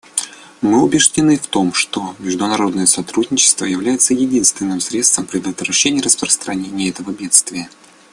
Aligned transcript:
Мы 0.61 0.81
убеждены 0.81 1.37
в 1.37 1.45
том, 1.45 1.75
что 1.75 2.15
международное 2.17 2.87
сотрудничество 2.87 3.65
является 3.65 4.15
единственным 4.15 4.81
средством 4.81 5.27
предотвращения 5.27 6.01
распространения 6.01 6.89
этого 6.89 7.11
бедствия. 7.11 7.69